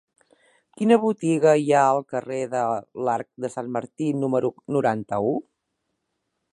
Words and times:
Quina 0.79 0.95
botiga 1.03 1.51
hi 1.65 1.69
ha 1.75 1.83
al 1.89 2.01
carrer 2.13 2.41
de 2.55 2.63
l'Arc 3.09 3.31
de 3.45 3.53
Sant 3.57 3.71
Martí 3.79 4.11
número 4.25 4.53
noranta-u? 4.79 5.41